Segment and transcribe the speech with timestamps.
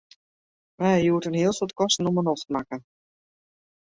[0.79, 2.77] Wy hawwe in heel soad kosten om 'e nocht makke.